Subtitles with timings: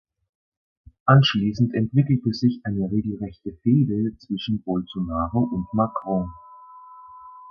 [1.05, 6.27] Anschließend entwickelte sich eine regelrechte Fehde zwischen Bolsonaro und Macron.